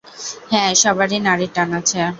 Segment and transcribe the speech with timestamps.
[0.51, 2.01] হ্যাঁ, সবারই নাড়ীর টান আছে।